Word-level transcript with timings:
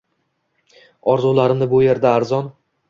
Orzularimni 1.13 1.71
bu 1.77 1.87
yerlarda 1.87 2.17
arzon 2.23 2.53